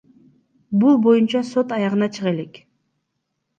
Бул 0.83 0.97
боюнча 1.03 1.43
сот 1.51 1.77
аягына 1.79 2.11
чыга 2.17 2.35
элек. 2.35 2.61